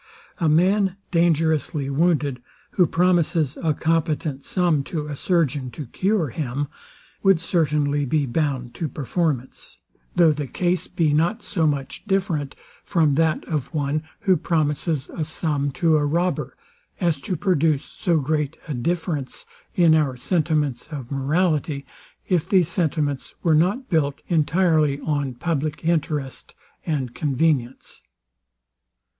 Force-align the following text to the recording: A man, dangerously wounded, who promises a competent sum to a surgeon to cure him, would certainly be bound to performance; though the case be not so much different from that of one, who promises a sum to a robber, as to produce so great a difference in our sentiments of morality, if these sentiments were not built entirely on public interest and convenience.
A 0.39 0.49
man, 0.49 0.95
dangerously 1.11 1.87
wounded, 1.87 2.41
who 2.71 2.87
promises 2.87 3.55
a 3.61 3.75
competent 3.75 4.43
sum 4.43 4.83
to 4.85 5.05
a 5.05 5.15
surgeon 5.15 5.69
to 5.73 5.85
cure 5.85 6.29
him, 6.29 6.69
would 7.21 7.39
certainly 7.39 8.05
be 8.05 8.25
bound 8.25 8.73
to 8.73 8.87
performance; 8.89 9.77
though 10.15 10.31
the 10.31 10.47
case 10.47 10.87
be 10.87 11.13
not 11.13 11.43
so 11.43 11.67
much 11.67 12.03
different 12.05 12.55
from 12.83 13.13
that 13.13 13.47
of 13.47 13.71
one, 13.75 14.01
who 14.21 14.37
promises 14.37 15.07
a 15.13 15.23
sum 15.23 15.69
to 15.73 15.97
a 15.97 16.03
robber, 16.07 16.57
as 16.99 17.19
to 17.21 17.35
produce 17.35 17.85
so 17.85 18.19
great 18.19 18.57
a 18.67 18.73
difference 18.73 19.45
in 19.75 19.93
our 19.93 20.17
sentiments 20.17 20.87
of 20.87 21.11
morality, 21.11 21.85
if 22.27 22.49
these 22.49 22.67
sentiments 22.67 23.35
were 23.43 23.53
not 23.53 23.87
built 23.87 24.23
entirely 24.29 24.99
on 25.01 25.35
public 25.35 25.85
interest 25.85 26.55
and 26.87 27.13
convenience. 27.13 28.01